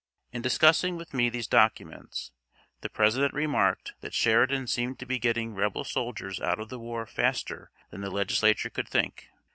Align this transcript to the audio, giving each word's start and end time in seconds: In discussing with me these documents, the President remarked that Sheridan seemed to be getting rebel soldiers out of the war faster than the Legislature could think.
In 0.31 0.41
discussing 0.41 0.97
with 0.97 1.13
me 1.13 1.29
these 1.29 1.45
documents, 1.45 2.31
the 2.79 2.89
President 2.89 3.35
remarked 3.35 3.93
that 4.01 4.15
Sheridan 4.15 4.65
seemed 4.65 4.97
to 4.97 5.05
be 5.05 5.19
getting 5.19 5.53
rebel 5.53 5.83
soldiers 5.83 6.39
out 6.41 6.59
of 6.59 6.69
the 6.69 6.79
war 6.79 7.05
faster 7.05 7.69
than 7.91 8.01
the 8.01 8.09
Legislature 8.09 8.71
could 8.71 8.89
think. 8.89 9.29